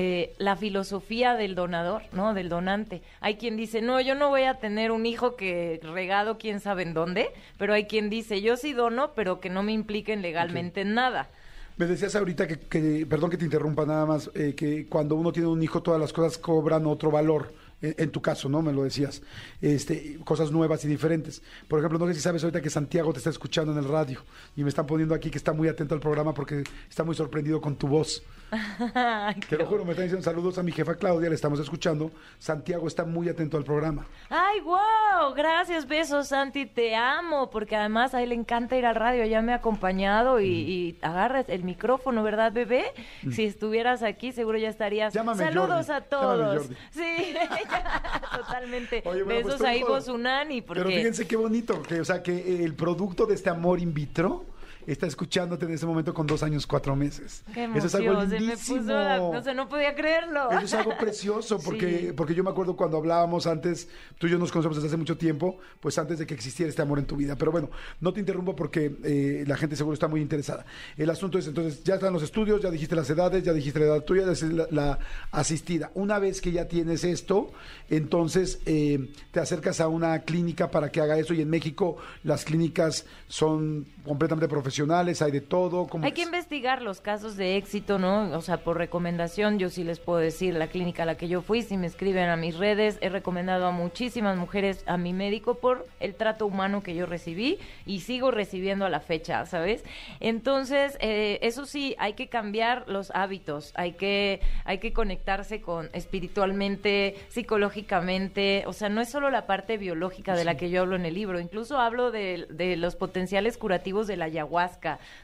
eh, 0.00 0.32
la 0.38 0.54
filosofía 0.54 1.34
del 1.34 1.56
donador, 1.56 2.02
¿no? 2.12 2.32
Del 2.32 2.48
donante. 2.48 3.02
Hay 3.20 3.34
quien 3.34 3.56
dice, 3.56 3.82
no, 3.82 4.00
yo 4.00 4.14
no 4.14 4.28
voy 4.28 4.42
a 4.44 4.54
tener 4.54 4.92
un 4.92 5.06
hijo 5.06 5.34
que 5.34 5.80
regado 5.82 6.38
quién 6.38 6.60
sabe 6.60 6.84
en 6.84 6.94
dónde, 6.94 7.30
pero 7.58 7.74
hay 7.74 7.86
quien 7.86 8.08
dice, 8.08 8.40
yo 8.40 8.56
sí 8.56 8.72
dono, 8.72 9.10
pero 9.16 9.40
que 9.40 9.50
no 9.50 9.64
me 9.64 9.72
impliquen 9.72 10.22
legalmente 10.22 10.82
en 10.82 10.94
nada. 10.94 11.28
Me 11.76 11.86
decías 11.86 12.14
ahorita 12.14 12.46
que, 12.46 12.58
que- 12.60 13.06
perdón 13.06 13.30
que 13.30 13.36
te 13.38 13.44
interrumpa 13.44 13.84
nada 13.86 14.06
más, 14.06 14.30
eh, 14.34 14.54
que 14.56 14.86
cuando 14.86 15.16
uno 15.16 15.32
tiene 15.32 15.48
un 15.48 15.62
hijo 15.62 15.82
todas 15.82 16.00
las 16.00 16.12
cosas 16.12 16.38
cobran 16.38 16.86
otro 16.86 17.10
valor. 17.10 17.52
En, 17.80 18.10
tu 18.10 18.20
caso, 18.20 18.48
¿no? 18.48 18.60
Me 18.60 18.72
lo 18.72 18.82
decías. 18.82 19.22
Este, 19.62 20.18
cosas 20.24 20.50
nuevas 20.50 20.84
y 20.84 20.88
diferentes. 20.88 21.42
Por 21.68 21.78
ejemplo, 21.78 21.98
no 21.98 22.06
sé 22.08 22.14
si 22.14 22.20
sabes 22.20 22.42
ahorita 22.42 22.60
que 22.60 22.70
Santiago 22.70 23.12
te 23.12 23.18
está 23.18 23.30
escuchando 23.30 23.70
en 23.72 23.78
el 23.78 23.84
radio 23.84 24.20
y 24.56 24.62
me 24.64 24.68
están 24.68 24.86
poniendo 24.86 25.14
aquí 25.14 25.30
que 25.30 25.38
está 25.38 25.52
muy 25.52 25.68
atento 25.68 25.94
al 25.94 26.00
programa 26.00 26.34
porque 26.34 26.64
está 26.90 27.04
muy 27.04 27.14
sorprendido 27.14 27.60
con 27.60 27.76
tu 27.76 27.86
voz. 27.86 28.22
Te 29.48 29.58
lo 29.58 29.66
juro, 29.66 29.84
me 29.84 29.90
están 29.90 30.06
diciendo 30.06 30.24
saludos 30.24 30.56
a 30.58 30.62
mi 30.62 30.72
jefa 30.72 30.94
Claudia, 30.94 31.28
le 31.28 31.34
estamos 31.34 31.60
escuchando. 31.60 32.10
Santiago 32.38 32.88
está 32.88 33.04
muy 33.04 33.28
atento 33.28 33.56
al 33.58 33.64
programa. 33.64 34.06
Ay, 34.30 34.60
wow, 34.60 35.34
gracias, 35.36 35.86
besos, 35.86 36.28
Santi, 36.28 36.64
te 36.64 36.96
amo, 36.96 37.50
porque 37.50 37.76
además 37.76 38.14
a 38.14 38.22
él 38.22 38.30
le 38.30 38.34
encanta 38.36 38.76
ir 38.76 38.86
al 38.86 38.94
radio, 38.94 39.24
ya 39.26 39.42
me 39.42 39.52
ha 39.52 39.56
acompañado 39.56 40.40
y, 40.40 40.48
Mm. 40.48 40.68
y 40.68 40.98
agarras 41.02 41.44
el 41.48 41.62
micrófono, 41.62 42.22
¿verdad, 42.22 42.50
bebé? 42.52 42.86
Si 43.30 43.44
estuvieras 43.44 44.02
aquí, 44.02 44.32
seguro 44.32 44.56
ya 44.58 44.70
estarías. 44.70 45.12
Llámame 45.12 45.44
Saludos 45.44 45.86
Jordi, 45.86 45.92
a 45.92 46.00
todos. 46.00 46.38
llámame 46.38 46.58
Jordi. 46.58 46.74
Sí, 46.90 47.34
totalmente. 48.36 49.02
Oye, 49.04 49.22
bueno, 49.22 49.42
pues 49.42 49.44
besos 49.44 49.58
tu 49.60 49.66
a 49.66 49.74
hijo- 49.76 49.88
Ivo 49.88 50.00
Zunani, 50.00 50.62
porque 50.62 50.82
Pero 50.82 50.94
fíjense 50.94 51.26
qué 51.26 51.36
bonito, 51.36 51.82
que, 51.82 52.00
o 52.00 52.04
sea, 52.04 52.22
que 52.22 52.64
el 52.64 52.74
producto 52.74 53.26
de 53.26 53.34
este 53.34 53.50
amor 53.50 53.80
in 53.80 53.92
vitro 53.94 54.44
está 54.92 55.06
escuchándote 55.06 55.66
en 55.66 55.72
ese 55.72 55.86
momento 55.86 56.14
con 56.14 56.26
dos 56.26 56.42
años, 56.42 56.66
cuatro 56.66 56.96
meses. 56.96 57.42
qué 57.52 57.64
Eso 57.74 57.86
es 57.86 57.94
algo 57.94 58.12
emoción, 58.12 58.30
se 58.30 58.34
me 58.34 58.40
lindísimo. 58.40 58.78
puso 58.78 59.32
no 59.34 59.42
sé, 59.42 59.54
no 59.54 59.68
podía 59.68 59.94
creerlo. 59.94 60.50
Eso 60.50 60.60
es 60.64 60.74
algo 60.74 60.96
precioso, 60.98 61.58
porque, 61.64 61.98
Sí. 62.08 62.12
porque 62.16 62.34
yo 62.34 62.42
me 62.44 62.50
acuerdo 62.50 62.76
cuando 62.76 62.96
hablábamos 62.96 63.46
antes, 63.46 63.88
tú 64.18 64.26
y 64.26 64.30
yo 64.30 64.38
nos 64.38 64.50
conocemos 64.50 64.76
desde 64.76 64.88
hace 64.88 64.96
mucho 64.96 65.16
tiempo, 65.18 65.58
pues 65.80 65.98
antes 65.98 66.18
de 66.18 66.26
que 66.26 66.34
existiera 66.34 66.70
este 66.70 66.82
amor 66.82 66.98
en 66.98 67.06
tu 67.06 67.16
vida. 67.16 67.36
Pero 67.36 67.52
bueno, 67.52 67.70
no 68.00 68.12
te 68.12 68.20
interrumpo 68.20 68.56
porque 68.56 68.96
eh, 69.04 69.44
la 69.46 69.56
gente 69.56 69.76
seguro 69.76 69.94
está 69.94 70.08
muy 70.08 70.20
interesada. 70.20 70.64
El 70.96 71.10
asunto 71.10 71.38
es, 71.38 71.46
entonces, 71.46 71.82
ya 71.84 71.94
están 71.96 72.12
los 72.12 72.22
estudios, 72.22 72.60
ya 72.62 72.70
dijiste 72.70 72.96
las 72.96 73.08
edades, 73.10 73.42
ya 73.44 73.52
dijiste 73.52 73.78
la 73.80 73.86
edad 73.86 74.04
tuya, 74.04 74.22
ya 74.22 74.30
dijiste 74.30 74.54
la, 74.54 74.66
la 74.70 74.98
asistida. 75.32 75.90
Una 75.94 76.18
vez 76.18 76.40
que 76.40 76.52
ya 76.52 76.66
tienes 76.66 77.04
esto, 77.04 77.52
entonces 77.90 78.60
eh, 78.66 79.10
te 79.32 79.40
acercas 79.40 79.80
a 79.80 79.88
una 79.88 80.20
clínica 80.20 80.70
para 80.70 80.90
que 80.90 81.00
haga 81.00 81.18
eso 81.18 81.34
y 81.34 81.40
en 81.42 81.50
México 81.50 81.96
las 82.24 82.44
clínicas 82.44 83.06
son 83.28 83.86
completamente 84.04 84.48
profesionales, 84.48 84.77
hay 84.80 85.30
de 85.32 85.40
todo. 85.40 85.86
¿cómo 85.86 86.04
Hay 86.04 86.12
que 86.12 86.22
es? 86.22 86.26
investigar 86.26 86.82
los 86.82 87.00
casos 87.00 87.36
de 87.36 87.56
éxito, 87.56 87.98
¿no? 87.98 88.30
O 88.36 88.40
sea, 88.40 88.58
por 88.58 88.78
recomendación, 88.78 89.58
yo 89.58 89.70
sí 89.70 89.82
les 89.82 89.98
puedo 89.98 90.18
decir, 90.18 90.54
la 90.54 90.68
clínica 90.68 91.02
a 91.02 91.06
la 91.06 91.16
que 91.16 91.26
yo 91.28 91.42
fui, 91.42 91.62
si 91.62 91.76
me 91.76 91.86
escriben 91.86 92.28
a 92.28 92.36
mis 92.36 92.56
redes, 92.56 92.98
he 93.00 93.08
recomendado 93.08 93.66
a 93.66 93.70
muchísimas 93.72 94.36
mujeres 94.36 94.84
a 94.86 94.96
mi 94.96 95.12
médico 95.12 95.54
por 95.54 95.86
el 96.00 96.14
trato 96.14 96.46
humano 96.46 96.82
que 96.82 96.94
yo 96.94 97.06
recibí 97.06 97.58
y 97.86 98.00
sigo 98.00 98.30
recibiendo 98.30 98.84
a 98.84 98.90
la 98.90 99.00
fecha, 99.00 99.44
¿sabes? 99.46 99.84
Entonces, 100.20 100.96
eh, 101.00 101.38
eso 101.42 101.66
sí, 101.66 101.96
hay 101.98 102.12
que 102.12 102.28
cambiar 102.28 102.84
los 102.88 103.10
hábitos, 103.12 103.72
hay 103.74 103.92
que, 103.92 104.40
hay 104.64 104.78
que 104.78 104.92
conectarse 104.92 105.60
con 105.60 105.90
espiritualmente, 105.92 107.16
psicológicamente, 107.28 108.64
o 108.66 108.72
sea, 108.72 108.88
no 108.88 109.00
es 109.00 109.08
solo 109.08 109.30
la 109.30 109.46
parte 109.46 109.76
biológica 109.76 110.36
de 110.36 110.44
la 110.44 110.56
que 110.56 110.70
yo 110.70 110.82
hablo 110.82 110.96
en 110.96 111.06
el 111.06 111.14
libro, 111.14 111.40
incluso 111.40 111.78
hablo 111.78 112.10
de, 112.10 112.46
de 112.50 112.76
los 112.76 112.96
potenciales 112.96 113.56
curativos 113.56 114.06
de 114.06 114.16
la 114.16 114.26
ayahuasca 114.26 114.67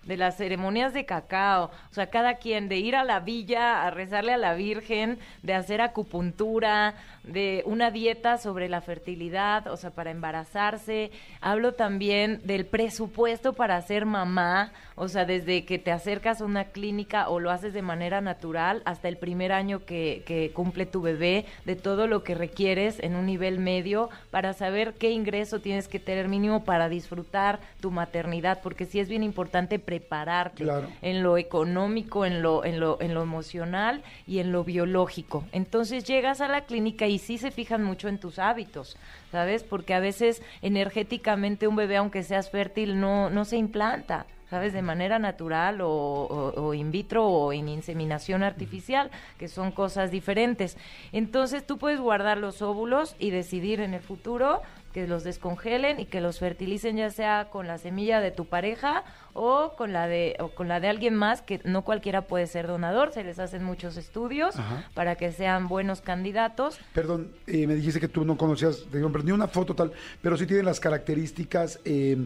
de 0.05 0.17
las 0.17 0.37
ceremonias 0.37 0.93
de 0.93 1.05
cacao, 1.05 1.71
o 1.91 1.95
sea, 1.95 2.09
cada 2.09 2.35
quien, 2.35 2.69
de 2.69 2.79
ir 2.79 2.97
a 2.97 3.05
la 3.05 3.21
villa 3.21 3.85
a 3.85 3.91
rezarle 3.91 4.33
a 4.33 4.39
la 4.39 4.55
Virgen, 4.55 5.19
de 5.43 5.55
hacer 5.55 5.81
acupuntura, 5.81 6.95
de 7.25 7.63
una 7.67 7.91
dieta 7.91 8.39
sobre 8.39 8.69
la 8.69 8.81
fertilidad, 8.81 9.67
o 9.67 9.77
sea, 9.77 9.91
para 9.91 10.11
embarazarse. 10.11 11.11
Hablo 11.41 11.73
también 11.73 12.41
del 12.45 12.67
presupuesto 12.67 13.55
para 13.55 13.81
ser 13.83 14.07
mamá, 14.07 14.73
o 14.95 15.09
sea, 15.09 15.25
desde 15.25 15.65
que 15.65 15.79
te 15.79 15.91
acercas 15.91 16.41
a 16.41 16.45
una 16.45 16.67
clínica 16.67 17.29
o 17.29 17.41
lo 17.41 17.51
haces 17.51 17.73
de 17.73 17.83
manera 17.83 18.21
natural 18.21 18.83
hasta 18.85 19.09
el 19.09 19.17
primer 19.17 19.53
año 19.53 19.85
que, 19.85 20.23
que 20.27 20.53
cumple 20.53 20.87
tu 20.87 21.01
bebé, 21.01 21.47
de 21.65 21.77
todo 21.77 22.07
lo 22.07 22.23
que 22.23 22.35
requieres 22.35 23.01
en 23.01 23.17
un 23.17 23.27
nivel 23.27 23.59
medio 23.59 24.11
para 24.31 24.53
saber 24.53 24.95
qué 24.95 25.11
ingreso 25.11 25.61
tienes 25.61 25.89
que 25.89 25.99
tener 25.99 26.29
mínimo 26.29 26.65
para 26.65 26.89
disfrutar 26.89 27.61
tu 27.81 27.91
maternidad, 27.91 28.61
porque 28.63 28.85
sí 28.85 29.01
es 29.01 29.09
bien 29.09 29.23
importante 29.23 29.34
prepararte 29.79 30.64
Claro. 30.64 30.88
en 31.03 31.23
lo 31.23 31.37
económico, 31.38 32.25
en 32.25 32.43
lo, 32.43 32.64
en 32.64 32.81
lo, 32.81 33.00
en 33.00 33.12
lo 33.14 33.23
emocional 33.23 34.03
y 34.26 34.38
en 34.38 34.53
lo 34.53 34.64
biológico. 34.64 35.45
Entonces 35.53 36.05
llegas 36.05 36.41
a 36.41 36.49
la 36.49 36.62
clínica 36.62 37.07
y 37.07 37.19
sí 37.19 37.38
se 37.38 37.50
fijan 37.50 37.83
mucho 37.85 38.09
en 38.09 38.19
tus 38.19 38.38
hábitos, 38.38 38.97
¿sabes? 39.31 39.62
Porque 39.62 39.95
a 39.95 40.00
veces 40.00 40.43
energéticamente 40.62 41.67
un 41.69 41.76
bebé, 41.76 41.97
aunque 41.97 42.23
seas 42.23 42.50
fértil, 42.50 43.00
no, 43.00 43.31
no 43.31 43.45
se 43.45 43.57
implanta. 43.57 44.26
¿Sabes? 44.51 44.73
De 44.73 44.83
manera 44.83 45.19
natural 45.19 45.81
o, 45.81 45.89
o- 45.89 46.63
o 46.67 46.75
in 46.75 46.91
vitro 46.91 47.27
o 47.27 47.53
en 47.53 47.69
inseminación 47.69 48.43
artificial, 48.43 49.11
que 49.39 49.49
son 49.49 49.73
cosas 49.73 50.11
diferentes. 50.11 50.77
Entonces 51.13 51.67
tú 51.67 51.79
puedes 51.79 51.99
guardar 52.01 52.39
los 52.39 52.63
óvulos 52.63 53.17
y 53.19 53.31
decidir 53.31 53.81
en 53.81 53.95
el 53.95 54.01
futuro 54.03 54.61
que 54.93 55.09
los 55.09 55.25
descongelen 55.25 55.99
y 55.99 56.05
que 56.05 56.21
los 56.21 56.39
fertilicen 56.39 56.97
ya 56.99 57.11
sea 57.11 57.49
con 57.51 57.67
la 57.67 57.79
semilla 57.79 58.21
de 58.21 58.31
tu 58.31 58.45
pareja 58.45 59.03
o 59.33 59.73
con 59.77 59.93
la 59.93 60.07
de 60.07 60.37
o 60.39 60.51
con 60.51 60.69
la 60.69 60.79
de 60.79 60.87
alguien 60.89 61.17
más 61.17 61.43
que 61.43 61.61
no 61.65 61.83
cualquiera 61.83 62.23
puede 62.29 62.47
ser 62.47 62.69
donador, 62.69 63.11
se 63.13 63.25
les 63.25 63.41
hacen 63.41 63.65
muchos 63.65 63.97
estudios 63.97 64.57
Ajá. 64.57 64.85
para 64.95 65.17
que 65.17 65.33
sean 65.33 65.67
buenos 65.67 66.01
candidatos. 66.01 66.79
Perdón, 66.93 67.33
eh, 67.49 67.67
me 67.67 67.75
dijiste 67.75 67.99
que 67.99 68.07
tú 68.07 68.25
no 68.25 68.37
conocías, 68.37 68.89
digo, 68.93 69.09
ni 69.25 69.33
una 69.33 69.49
foto 69.49 69.75
tal, 69.75 69.91
pero 70.23 70.37
sí 70.37 70.47
tienen 70.47 70.65
las 70.67 70.79
características 70.79 71.81
eh, 71.85 72.17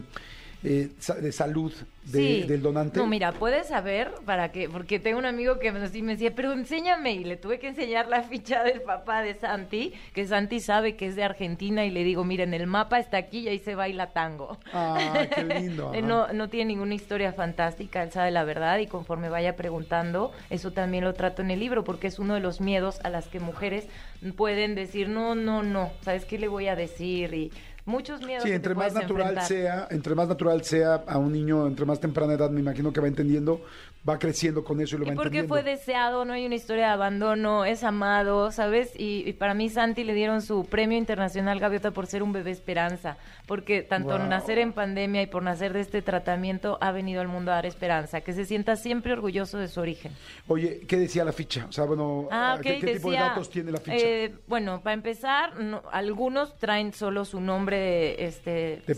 eh, 0.63 0.89
de 1.21 1.31
salud 1.31 1.73
de- 2.03 2.19
Sí. 2.41 2.43
del 2.47 2.61
donante. 2.61 2.97
No, 2.99 3.05
mira, 3.07 3.31
puedes 3.33 3.67
saber 3.67 4.11
para 4.25 4.51
que, 4.51 4.67
porque 4.67 4.99
tengo 4.99 5.19
un 5.19 5.25
amigo 5.25 5.59
que 5.59 5.71
me, 5.71 5.79
decía, 5.79 6.33
pero 6.35 6.53
enséñame, 6.53 7.13
y 7.13 7.23
le 7.23 7.37
tuve 7.37 7.59
que 7.59 7.67
enseñar 7.67 8.07
la 8.07 8.23
ficha 8.23 8.63
del 8.63 8.81
papá 8.81 9.21
de 9.21 9.35
Santi, 9.35 9.93
que 10.13 10.25
Santi 10.25 10.59
sabe 10.59 10.95
que 10.95 11.05
es 11.05 11.15
de 11.15 11.23
Argentina, 11.23 11.85
y 11.85 11.91
le 11.91 12.03
digo, 12.03 12.23
miren, 12.23 12.53
el 12.53 12.65
mapa 12.67 12.99
está 12.99 13.17
aquí 13.17 13.39
y 13.39 13.47
ahí 13.49 13.59
se 13.59 13.75
baila 13.75 14.07
tango. 14.11 14.57
Ah, 14.73 15.27
qué 15.33 15.43
lindo. 15.43 15.93
No 16.33 16.49
tiene 16.49 16.73
ninguna 16.73 16.95
historia 16.95 17.31
fantástica, 17.33 18.01
él 18.01 18.11
sabe 18.11 18.31
la 18.31 18.43
verdad 18.43 18.79
y 18.79 18.87
conforme 18.87 19.29
vaya 19.29 19.55
preguntando, 19.55 20.31
eso 20.49 20.71
también 20.71 21.03
lo 21.03 21.13
trato 21.13 21.41
en 21.43 21.51
el 21.51 21.59
libro 21.59 21.83
porque 21.83 22.07
es 22.07 22.17
uno 22.17 22.33
de 22.33 22.39
los 22.39 22.59
miedos 22.59 22.99
a 23.03 23.09
las 23.09 23.27
que 23.27 23.39
mujeres 23.39 23.87
pueden 24.35 24.73
decir, 24.75 25.09
no, 25.09 25.35
no, 25.35 25.63
no, 25.63 25.91
¿sabes 26.01 26.25
qué 26.25 26.39
le 26.39 26.47
voy 26.47 26.67
a 26.67 26.75
decir? 26.75 27.33
Y 27.33 27.51
muchos 27.89 28.21
miedos. 28.21 28.43
Sí, 28.43 28.51
entre 28.51 28.73
más 28.75 28.93
natural 28.93 29.37
enfrentar. 29.37 29.47
sea, 29.47 29.87
entre 29.91 30.15
más 30.15 30.27
natural 30.29 30.63
sea 30.63 31.03
a 31.07 31.17
un 31.17 31.31
niño, 31.33 31.67
entre 31.67 31.85
más 31.85 31.99
temprana 31.99 32.33
edad, 32.33 32.49
me 32.49 32.61
imagino 32.61 32.93
que 32.93 33.01
va 33.01 33.07
entendiendo, 33.07 33.61
va 34.07 34.17
creciendo 34.17 34.63
con 34.63 34.79
eso 34.79 34.95
y 34.95 34.99
lo 34.99 35.05
va 35.05 35.11
Y 35.13 35.15
porque 35.15 35.39
entendiendo. 35.39 35.53
fue 35.55 35.63
deseado, 35.63 36.23
no 36.23 36.33
hay 36.33 36.45
una 36.45 36.55
historia 36.55 36.85
de 36.87 36.91
abandono, 36.93 37.65
es 37.65 37.83
amado, 37.83 38.51
¿sabes? 38.51 38.93
Y, 38.97 39.23
y 39.27 39.33
para 39.33 39.53
mí 39.53 39.69
Santi 39.69 40.03
le 40.05 40.13
dieron 40.13 40.41
su 40.41 40.65
premio 40.65 40.97
internacional 40.97 41.59
Gaviota 41.59 41.91
por 41.91 42.07
ser 42.07 42.23
un 42.23 42.31
bebé 42.31 42.51
esperanza, 42.51 43.17
porque 43.45 43.81
tanto 43.81 44.17
Wow. 44.17 44.27
nacer 44.27 44.59
en 44.59 44.71
pandemia 44.73 45.21
y 45.21 45.27
por 45.27 45.43
nacer 45.43 45.73
de 45.73 45.81
este 45.81 46.01
tratamiento 46.01 46.77
ha 46.81 46.91
venido 46.91 47.19
al 47.21 47.27
mundo 47.27 47.51
a 47.51 47.55
dar 47.55 47.65
esperanza, 47.65 48.21
que 48.21 48.33
se 48.33 48.45
sienta 48.45 48.75
siempre 48.75 49.11
orgulloso 49.13 49.57
de 49.57 49.67
su 49.67 49.79
origen. 49.81 50.11
Oye, 50.47 50.81
¿qué 50.87 50.97
decía 50.97 51.25
la 51.25 51.31
ficha? 51.33 51.65
O 51.67 51.71
sea, 51.71 51.85
bueno, 51.85 52.27
Ah, 52.31 52.57
¿qué, 52.61 52.79
qué 52.79 52.93
tipo 52.93 53.11
de 53.11 53.17
datos 53.17 53.49
tiene 53.49 53.71
la 53.71 53.79
ficha? 53.79 53.97
eh, 53.97 54.33
bueno, 54.47 54.81
para 54.81 54.93
empezar, 54.93 55.59
no- 55.59 55.81
algunos 55.91 56.55
traen 56.57 56.93
solo 56.93 57.25
su 57.25 57.39
nombre, 57.41 57.78
este, 58.19 58.81
¿De. 58.87 58.95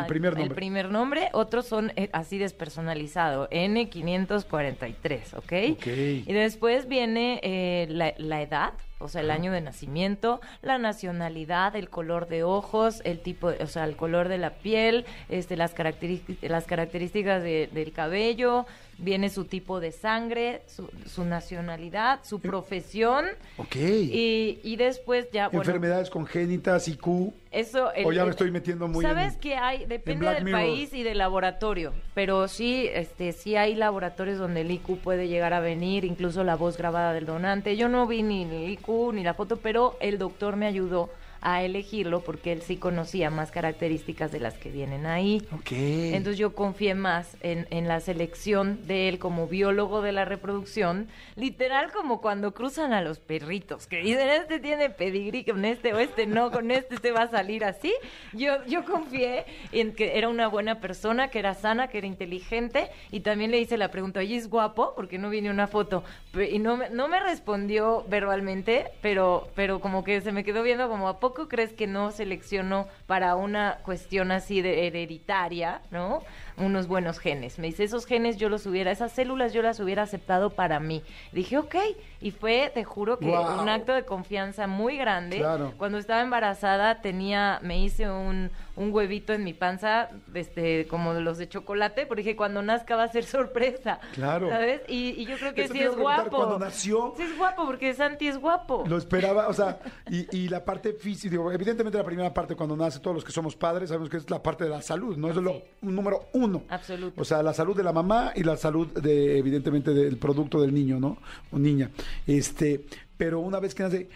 El 0.00 0.06
primer 0.06 0.32
nombre. 0.32 0.44
El 0.48 0.54
primer 0.54 0.90
nombre, 0.90 1.28
otros 1.32 1.66
son 1.66 1.92
eh, 1.96 2.08
así 2.12 2.38
despersonalizado, 2.38 3.48
N543, 3.50 5.34
¿ok? 5.36 5.52
Ok. 5.78 5.86
Y 5.86 6.32
después 6.32 6.88
viene 6.88 7.40
eh, 7.42 7.86
la, 7.90 8.14
la 8.18 8.42
edad, 8.42 8.72
o 8.98 9.08
sea, 9.08 9.22
el 9.22 9.30
año 9.30 9.52
de 9.52 9.60
nacimiento, 9.60 10.40
la 10.62 10.78
nacionalidad, 10.78 11.74
el 11.76 11.88
color 11.88 12.28
de 12.28 12.44
ojos, 12.44 13.00
el 13.04 13.20
tipo, 13.20 13.48
o 13.58 13.66
sea, 13.66 13.84
el 13.84 13.96
color 13.96 14.28
de 14.28 14.38
la 14.38 14.50
piel, 14.50 15.04
este, 15.28 15.56
las, 15.56 15.72
características, 15.74 16.50
las 16.50 16.64
características 16.66 17.42
de- 17.42 17.68
del 17.72 17.92
cabello, 17.92 18.66
viene 19.00 19.28
su 19.30 19.44
tipo 19.44 19.80
de 19.80 19.92
sangre, 19.92 20.62
su, 20.66 20.88
su 21.06 21.24
nacionalidad, 21.24 22.20
su 22.22 22.40
profesión. 22.40 23.26
ok. 23.58 23.76
Y, 23.76 24.60
y 24.62 24.76
después 24.76 25.28
ya, 25.32 25.48
bueno, 25.48 25.62
Enfermedades 25.62 26.10
congénitas, 26.10 26.86
IQ. 26.88 27.32
eso... 27.50 27.90
O 28.04 28.12
ya 28.12 28.24
me 28.24 28.30
estoy 28.30 28.50
metiendo 28.50 28.88
muy 28.88 29.04
¿Sabes 29.04 29.34
en- 29.34 29.40
que 29.40 29.56
hay? 29.56 29.86
Depende 29.86 30.26
del 30.34 30.44
Mirror. 30.44 30.60
país 30.60 30.92
y 30.92 31.02
del 31.02 31.18
laboratorio, 31.18 31.92
pero 32.14 32.46
sí, 32.48 32.88
este, 32.92 33.32
sí 33.32 33.56
hay 33.56 33.74
laboratorios 33.74 34.38
donde 34.38 34.60
el 34.62 34.70
IQ 34.70 34.98
puede 34.98 35.28
llegar 35.28 35.52
a 35.52 35.60
venir, 35.60 36.04
incluso 36.04 36.44
la 36.44 36.56
voz 36.56 36.76
grabada 36.76 37.12
del 37.12 37.26
donante. 37.26 37.76
Yo 37.76 37.88
no 37.88 38.06
vi 38.06 38.22
ni 38.22 38.42
el 38.44 38.70
IQ 38.70 39.12
ni 39.14 39.22
la 39.22 39.34
foto, 39.34 39.56
pero 39.56 39.96
el 40.00 40.18
doctor 40.18 40.56
me 40.56 40.66
ayudó 40.66 41.10
a 41.42 41.62
elegirlo 41.62 42.20
porque 42.20 42.52
él 42.52 42.62
sí 42.62 42.76
conocía 42.76 43.30
más 43.30 43.50
características 43.50 44.32
de 44.32 44.40
las 44.40 44.54
que 44.54 44.70
vienen 44.70 45.06
ahí. 45.06 45.42
Ok. 45.52 45.72
Entonces 45.72 46.38
yo 46.38 46.54
confié 46.54 46.94
más 46.94 47.36
en, 47.40 47.66
en 47.70 47.88
la 47.88 48.00
selección 48.00 48.86
de 48.86 49.08
él 49.08 49.18
como 49.18 49.46
biólogo 49.46 50.02
de 50.02 50.12
la 50.12 50.24
reproducción, 50.24 51.08
literal 51.36 51.92
como 51.92 52.20
cuando 52.20 52.52
cruzan 52.52 52.92
a 52.92 53.00
los 53.00 53.18
perritos, 53.18 53.86
que 53.86 54.02
dicen, 54.02 54.28
este 54.28 54.60
tiene 54.60 54.90
pedigrí 54.90 55.44
con 55.44 55.64
este 55.64 55.94
o 55.94 55.98
este 55.98 56.26
no, 56.26 56.50
con 56.50 56.70
este 56.70 56.96
se 56.98 57.12
va 57.12 57.22
a 57.22 57.28
salir 57.28 57.64
así. 57.64 57.92
Yo, 58.32 58.64
yo 58.66 58.84
confié 58.84 59.44
en 59.72 59.94
que 59.94 60.18
era 60.18 60.28
una 60.28 60.48
buena 60.48 60.80
persona, 60.80 61.28
que 61.28 61.38
era 61.38 61.54
sana, 61.54 61.88
que 61.88 61.98
era 61.98 62.06
inteligente, 62.06 62.90
y 63.10 63.20
también 63.20 63.50
le 63.50 63.60
hice 63.60 63.78
la 63.78 63.90
pregunta, 63.90 64.20
oye, 64.20 64.36
¿es 64.36 64.48
guapo? 64.48 64.92
Porque 64.94 65.18
no 65.18 65.30
vine 65.30 65.50
una 65.50 65.66
foto. 65.66 66.04
Y 66.50 66.58
no 66.58 66.76
me, 66.76 66.90
no 66.90 67.08
me 67.08 67.20
respondió 67.20 68.04
verbalmente, 68.08 68.88
pero, 69.00 69.48
pero 69.54 69.80
como 69.80 70.04
que 70.04 70.20
se 70.20 70.32
me 70.32 70.44
quedó 70.44 70.62
viendo 70.62 70.88
como, 70.88 71.08
¿a 71.08 71.18
poco 71.18 71.29
crees 71.34 71.72
que 71.72 71.86
no 71.86 72.10
seleccionó 72.10 72.86
para 73.06 73.34
una 73.36 73.78
cuestión 73.84 74.30
así 74.30 74.62
de 74.62 74.86
hereditaria, 74.86 75.80
¿no? 75.90 76.22
Unos 76.56 76.86
buenos 76.88 77.18
genes. 77.18 77.58
Me 77.58 77.68
dice, 77.68 77.84
esos 77.84 78.04
genes 78.06 78.36
yo 78.36 78.48
los 78.48 78.66
hubiera, 78.66 78.90
esas 78.90 79.12
células 79.12 79.52
yo 79.52 79.62
las 79.62 79.80
hubiera 79.80 80.02
aceptado 80.02 80.50
para 80.50 80.78
mí. 80.80 81.02
Dije, 81.32 81.56
ok. 81.58 81.74
Y 82.20 82.32
fue, 82.32 82.70
te 82.74 82.84
juro 82.84 83.18
que 83.18 83.26
un 83.26 83.68
acto 83.68 83.92
de 83.94 84.04
confianza 84.04 84.66
muy 84.66 84.96
grande. 84.98 85.38
Claro. 85.38 85.72
Cuando 85.78 85.96
estaba 85.98 86.20
embarazada 86.20 87.00
tenía, 87.00 87.58
me 87.62 87.78
hice 87.82 88.10
un, 88.10 88.50
un 88.76 88.92
huevito 88.92 89.32
en 89.32 89.42
mi 89.42 89.54
panza, 89.54 90.10
este, 90.34 90.86
como 90.86 91.14
de 91.14 91.22
los 91.22 91.38
de 91.38 91.48
chocolate, 91.48 92.04
porque 92.04 92.22
dije, 92.22 92.36
cuando 92.36 92.60
nazca 92.60 92.94
va 92.96 93.04
a 93.04 93.08
ser 93.08 93.24
sorpresa. 93.50 94.00
Claro. 94.12 94.50
¿Sabes? 94.50 94.82
Y, 94.86 95.10
y 95.20 95.24
yo 95.24 95.36
creo 95.38 95.54
que 95.54 95.64
Eso 95.64 95.72
sí 95.72 95.80
es 95.80 95.96
guapo. 95.96 96.36
cuando 96.36 96.58
nació- 96.58 97.14
Sí 97.16 97.22
es 97.22 97.38
guapo, 97.38 97.64
porque 97.64 97.94
Santi 97.94 98.28
es 98.28 98.36
guapo. 98.38 98.84
Lo 98.86 98.98
esperaba, 98.98 99.48
o 99.48 99.54
sea, 99.54 99.78
y, 100.10 100.26
y 100.36 100.48
la 100.48 100.62
parte 100.64 100.92
física, 100.92 101.19
digo, 101.28 101.50
evidentemente 101.52 101.98
la 101.98 102.04
primera 102.04 102.32
parte 102.32 102.54
cuando 102.54 102.76
nace, 102.76 103.00
todos 103.00 103.14
los 103.14 103.24
que 103.24 103.32
somos 103.32 103.56
padres 103.56 103.88
sabemos 103.88 104.08
que 104.08 104.16
es 104.16 104.30
la 104.30 104.42
parte 104.42 104.64
de 104.64 104.70
la 104.70 104.82
salud, 104.82 105.16
¿no? 105.16 105.28
Eso 105.28 105.40
es 105.40 105.44
lo 105.44 105.62
número 105.82 106.28
uno. 106.32 106.62
Absoluto. 106.68 107.20
O 107.20 107.24
sea, 107.24 107.42
la 107.42 107.52
salud 107.52 107.76
de 107.76 107.82
la 107.82 107.92
mamá 107.92 108.32
y 108.34 108.42
la 108.42 108.56
salud 108.56 108.88
de, 108.88 109.38
evidentemente, 109.38 109.92
del 109.92 110.16
producto 110.16 110.60
del 110.60 110.72
niño, 110.72 110.98
¿no? 110.98 111.18
O 111.50 111.58
niña. 111.58 111.90
Este, 112.26 112.84
pero 113.16 113.40
una 113.40 113.60
vez 113.60 113.74
que 113.74 113.82
nace, 113.82 114.08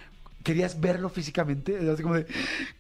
¿querías 0.43 0.81
verlo 0.81 1.09
físicamente? 1.09 1.79
Así 1.91 2.03
como 2.03 2.15
de, 2.15 2.27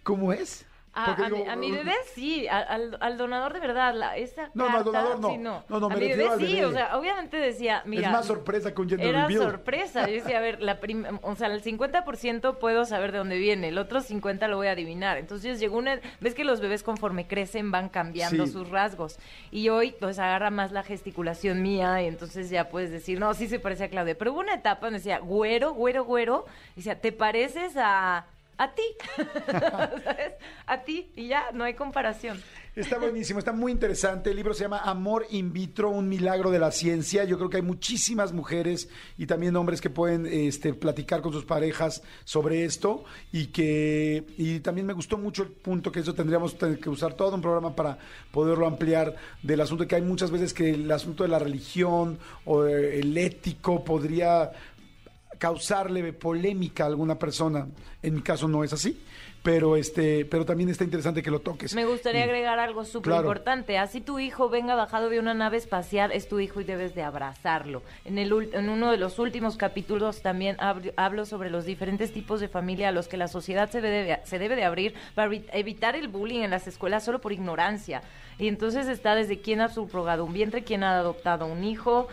¿cómo 0.02 0.32
es? 0.32 0.64
A, 0.96 1.06
Porque 1.06 1.22
a 1.24 1.28
mi, 1.28 1.38
digo, 1.38 1.50
a 1.50 1.56
mi 1.56 1.70
bebé 1.72 1.94
sí, 2.14 2.46
al, 2.46 2.96
al 3.00 3.16
donador 3.18 3.52
de 3.52 3.60
verdad, 3.60 3.94
la, 3.94 4.16
esa 4.16 4.50
No, 4.54 4.68
no, 4.70 4.78
al 4.78 4.84
donador 4.84 5.18
no. 5.20 5.28
sí, 5.30 5.38
no. 5.38 5.64
No, 5.68 5.80
no, 5.80 5.86
a 5.86 5.88
mi 5.96 6.08
bebé 6.08 6.28
al 6.28 6.38
sí, 6.38 6.62
o 6.62 6.70
sea, 6.70 6.96
obviamente 6.96 7.36
decía, 7.36 7.82
mira... 7.84 8.06
es 8.08 8.12
más 8.12 8.26
sorpresa 8.26 8.72
que 8.72 8.80
un 8.80 8.88
gender 8.88 9.08
Era 9.08 9.26
reveal. 9.26 9.42
sorpresa, 9.50 10.06
yo 10.06 10.14
decía, 10.14 10.38
a 10.38 10.40
ver, 10.40 10.62
la 10.62 10.78
prim- 10.78 11.18
o 11.22 11.34
sea, 11.34 11.48
el 11.48 11.62
50% 11.62 12.58
puedo 12.58 12.84
saber 12.84 13.10
de 13.12 13.18
dónde 13.18 13.38
viene, 13.38 13.68
el 13.68 13.78
otro 13.78 14.00
50% 14.00 14.46
lo 14.48 14.56
voy 14.56 14.68
a 14.68 14.72
adivinar. 14.72 15.18
Entonces 15.18 15.58
llegó 15.58 15.78
una, 15.78 15.98
ves 16.20 16.34
que 16.34 16.44
los 16.44 16.60
bebés 16.60 16.82
conforme 16.82 17.26
crecen 17.26 17.70
van 17.70 17.88
cambiando 17.88 18.46
Sí. 18.46 18.52
sus 18.52 18.68
rasgos. 18.70 19.18
Y 19.50 19.68
hoy 19.70 19.94
pues 19.98 20.18
agarra 20.18 20.50
más 20.50 20.70
la 20.72 20.82
gesticulación 20.84 21.60
mía 21.62 22.02
y 22.02 22.06
entonces 22.06 22.50
ya 22.50 22.68
puedes 22.68 22.90
decir, 22.90 23.18
no, 23.18 23.34
sí 23.34 23.48
se 23.48 23.58
parece 23.58 23.84
a 23.84 23.88
Claudia. 23.88 24.16
Pero 24.16 24.32
hubo 24.32 24.40
una 24.40 24.54
etapa 24.54 24.86
donde 24.86 24.98
decía, 25.00 25.18
güero, 25.18 25.72
güero, 25.74 26.04
güero, 26.04 26.44
y 26.74 26.76
decía, 26.76 27.00
¿te 27.00 27.10
pareces 27.12 27.72
a 27.76 28.26
a 28.58 28.74
ti. 28.74 28.82
¿Sabes? 29.46 30.34
A 30.66 30.82
ti 30.82 31.10
y 31.16 31.28
ya, 31.28 31.50
no 31.52 31.64
hay 31.64 31.74
comparación. 31.74 32.42
Está 32.76 32.98
buenísimo, 32.98 33.38
está 33.38 33.52
muy 33.52 33.70
interesante. 33.70 34.30
El 34.30 34.36
libro 34.36 34.52
se 34.52 34.64
llama 34.64 34.78
Amor 34.78 35.26
in 35.30 35.52
vitro, 35.52 35.90
un 35.90 36.08
milagro 36.08 36.50
de 36.50 36.58
la 36.58 36.72
ciencia. 36.72 37.22
Yo 37.22 37.36
creo 37.36 37.48
que 37.48 37.58
hay 37.58 37.62
muchísimas 37.62 38.32
mujeres 38.32 38.88
y 39.16 39.26
también 39.26 39.54
hombres 39.54 39.80
que 39.80 39.90
pueden 39.90 40.26
este, 40.26 40.74
platicar 40.74 41.22
con 41.22 41.32
sus 41.32 41.44
parejas 41.44 42.02
sobre 42.24 42.64
esto 42.64 43.04
y 43.30 43.46
que 43.46 44.24
y 44.36 44.58
también 44.58 44.88
me 44.88 44.92
gustó 44.92 45.18
mucho 45.18 45.44
el 45.44 45.50
punto 45.50 45.92
que 45.92 46.00
eso 46.00 46.14
tendríamos 46.14 46.54
que 46.54 46.90
usar 46.90 47.14
todo 47.14 47.36
un 47.36 47.42
programa 47.42 47.76
para 47.76 47.98
poderlo 48.32 48.66
ampliar 48.66 49.14
del 49.42 49.60
asunto 49.60 49.86
que 49.86 49.94
hay 49.94 50.02
muchas 50.02 50.32
veces 50.32 50.52
que 50.52 50.70
el 50.70 50.90
asunto 50.90 51.22
de 51.22 51.28
la 51.28 51.38
religión 51.38 52.18
o 52.44 52.64
el 52.64 53.16
ético 53.16 53.84
podría 53.84 54.50
causarle 55.48 56.14
polémica 56.14 56.84
a 56.84 56.86
alguna 56.86 57.18
persona. 57.18 57.66
En 58.02 58.14
mi 58.14 58.22
caso 58.22 58.48
no 58.48 58.64
es 58.64 58.72
así 58.72 58.98
pero 59.42 59.76
este, 59.76 60.24
pero 60.24 60.46
también 60.46 60.70
está 60.70 60.84
interesante 60.84 61.22
que 61.22 61.30
lo 61.30 61.40
toques. 61.40 61.74
Me 61.74 61.84
gustaría 61.84 62.20
Y- 62.20 62.22
agregar 62.24 62.58
algo 62.58 62.82
súper 62.86 63.10
Claro. 63.12 63.24
importante. 63.24 63.76
Así 63.76 64.00
tu 64.00 64.18
hijo 64.18 64.48
venga 64.48 64.74
bajado 64.74 65.10
de 65.10 65.18
una 65.20 65.34
nave 65.34 65.58
espacial, 65.58 66.12
es 66.12 66.28
tu 66.28 66.40
hijo 66.40 66.62
y 66.62 66.64
debes 66.64 66.94
de 66.94 67.02
abrazarlo. 67.02 67.82
En, 68.06 68.16
el, 68.16 68.32
en 68.54 68.70
uno 68.70 68.90
de 68.90 68.96
los 68.96 69.18
últimos 69.18 69.58
capítulos 69.58 70.22
también 70.22 70.56
hablo, 70.96 71.26
sobre 71.26 71.50
los 71.50 71.66
diferentes 71.66 72.10
tipos 72.10 72.40
de 72.40 72.48
familia 72.48 72.88
a 72.88 72.92
los 72.92 73.06
que 73.06 73.18
la 73.18 73.28
sociedad 73.28 73.68
se 73.68 73.82
debe, 73.82 74.18
se 74.24 74.38
debe 74.38 74.56
de 74.56 74.64
abrir 74.64 74.94
para 75.14 75.30
evi- 75.30 75.44
evitar 75.52 75.94
el 75.94 76.08
bullying 76.08 76.40
en 76.40 76.50
las 76.50 76.66
escuelas 76.66 77.04
solo 77.04 77.20
por 77.20 77.32
ignorancia. 77.34 78.00
Y 78.38 78.48
entonces 78.48 78.88
está 78.88 79.14
desde 79.14 79.40
quién 79.40 79.60
ha 79.60 79.68
subrogado 79.68 80.24
un 80.24 80.32
vientre, 80.32 80.64
quién 80.64 80.82
ha 80.84 80.98
adoptado 80.98 81.46
un 81.46 81.64
hijo, 81.64 82.08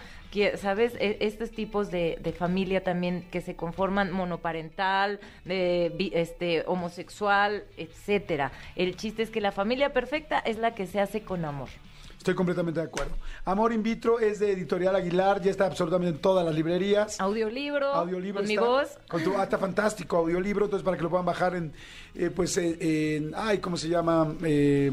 ¿sabes? 0.57 0.93
E- 0.99 1.17
estos 1.21 1.51
tipos 1.51 1.91
de, 1.91 2.17
de 2.21 2.31
familia 2.31 2.83
también 2.83 3.27
que 3.31 3.41
se 3.41 3.55
conforman 3.55 4.11
monoparental, 4.11 5.19
de, 5.45 6.11
este, 6.13 6.63
homosexual, 6.67 7.63
etcétera. 7.77 8.51
El 8.75 8.95
chiste 8.95 9.23
es 9.23 9.29
que 9.29 9.41
la 9.41 9.51
familia 9.51 9.93
perfecta 9.93 10.39
es 10.39 10.57
la 10.57 10.73
que 10.75 10.87
se 10.87 10.99
hace 10.99 11.21
con 11.23 11.43
amor. 11.45 11.69
Estoy 12.17 12.35
completamente 12.35 12.79
de 12.79 12.85
acuerdo. 12.85 13.15
Amor 13.45 13.73
in 13.73 13.81
vitro 13.81 14.19
es 14.19 14.37
de 14.37 14.51
Editorial 14.51 14.95
Aguilar, 14.95 15.41
ya 15.41 15.49
está 15.49 15.65
absolutamente 15.65 16.15
en 16.15 16.21
todas 16.21 16.45
las 16.45 16.53
librerías. 16.53 17.19
Audiolibro, 17.19 17.87
Audiolibro 17.87 18.41
con 18.41 18.47
mi 18.47 18.57
voz. 18.57 18.99
Con 19.09 19.23
tu, 19.23 19.35
ah, 19.35 19.43
está 19.45 19.57
fantástico, 19.57 20.17
audiolibro, 20.17 20.65
entonces 20.65 20.85
para 20.85 20.97
que 20.97 21.03
lo 21.03 21.09
puedan 21.09 21.25
bajar 21.25 21.55
en, 21.55 21.73
eh, 22.13 22.29
pues, 22.29 22.55
eh, 22.57 23.15
en, 23.17 23.31
ay, 23.35 23.57
¿cómo 23.57 23.75
se 23.75 23.89
llama? 23.89 24.35
Eh, 24.43 24.91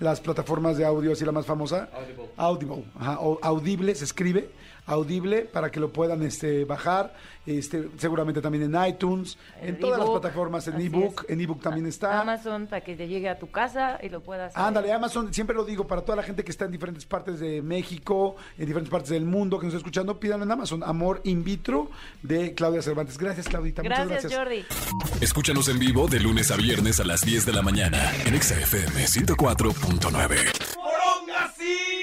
las 0.00 0.20
plataformas 0.20 0.76
de 0.76 0.84
audio, 0.84 1.12
así 1.12 1.24
la 1.24 1.32
más 1.32 1.46
famosa. 1.46 1.88
Audible. 2.36 2.84
Audible, 2.96 3.38
Audible 3.42 3.94
se 3.94 4.04
escribe, 4.04 4.50
Audible, 4.86 5.42
para 5.42 5.70
que 5.70 5.78
lo 5.78 5.92
puedan 5.92 6.22
este, 6.22 6.64
bajar, 6.64 7.14
este, 7.46 7.88
seguramente 7.98 8.40
también 8.40 8.74
en 8.74 8.86
iTunes, 8.86 9.38
en 9.60 9.78
todas 9.78 9.98
las 9.98 10.08
plataformas, 10.08 10.66
en 10.68 10.80
ebook, 10.80 11.26
en 11.28 11.40
ebook 11.40 11.60
también 11.62 11.86
está. 11.86 12.20
Amazon, 12.20 12.66
para 12.66 12.82
que 12.82 12.96
te 12.96 13.06
llegue 13.06 13.28
a 13.28 13.38
tu 13.38 13.50
casa 13.50 13.98
y 14.02 14.08
lo 14.08 14.22
puedas... 14.22 14.56
Ándale, 14.56 14.92
Amazon, 14.92 15.32
siempre 15.32 15.54
lo 15.54 15.64
digo, 15.64 15.86
para 15.86 16.02
toda 16.02 16.16
la 16.16 16.22
gente 16.22 16.42
que 16.44 16.50
está 16.50 16.64
en 16.64 16.72
diferentes 16.72 17.04
partes 17.04 17.38
de 17.38 17.62
México, 17.62 18.36
en 18.58 18.66
diferentes 18.66 18.90
partes 18.90 19.10
del 19.10 19.26
mundo, 19.26 19.58
que 19.58 19.66
nos 19.66 19.74
está 19.74 19.78
escuchando, 19.78 20.18
pídanlo 20.18 20.44
en 20.44 20.50
Amazon, 20.50 20.82
Amor 20.82 21.20
In 21.24 21.44
Vitro, 21.44 21.90
de 22.22 22.54
Claudia 22.54 22.82
Cervantes. 22.82 23.18
Gracias, 23.18 23.48
Claudita, 23.48 23.82
gracias, 23.82 24.08
muchas 24.08 24.22
gracias. 24.22 24.40
Jordi. 24.40 25.20
Escúchanos 25.20 25.68
en 25.68 25.78
vivo 25.78 26.08
de 26.08 26.20
lunes 26.20 26.50
a 26.50 26.56
viernes 26.56 27.00
a 27.00 27.04
las 27.04 27.20
10 27.20 27.46
de 27.46 27.52
la 27.52 27.62
mañana, 27.62 28.10
en 28.24 28.40
XFM 28.40 29.06
104. 29.06 29.89
106.9. 29.98 31.99